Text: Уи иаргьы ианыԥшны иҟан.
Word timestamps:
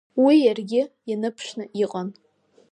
Уи 0.23 0.35
иаргьы 0.45 0.81
ианыԥшны 1.09 1.63
иҟан. 1.83 2.09